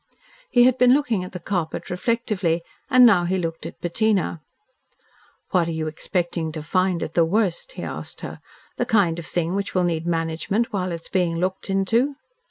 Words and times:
He 0.49 0.63
had 0.63 0.79
been 0.79 0.95
looking 0.95 1.23
at 1.23 1.31
the 1.31 1.39
carpet 1.39 1.91
reflectively, 1.91 2.63
and 2.89 3.05
now 3.05 3.25
he 3.25 3.37
looked 3.37 3.67
at 3.67 3.79
Bettina. 3.81 4.41
"What 5.51 5.67
are 5.67 5.71
you 5.77 5.85
expecting 5.85 6.51
to 6.53 6.63
find, 6.63 7.03
at 7.03 7.13
the 7.13 7.23
worst?" 7.23 7.73
he 7.73 7.83
asked 7.83 8.21
her. 8.21 8.39
"The 8.77 8.85
kind 8.87 9.19
of 9.19 9.27
thing 9.27 9.53
which 9.53 9.75
will 9.75 9.83
need 9.83 10.07
management 10.07 10.73
while 10.73 10.91
it 10.91 11.01
is 11.01 11.07
being 11.07 11.37
looked 11.37 11.69
into?" 11.69 12.15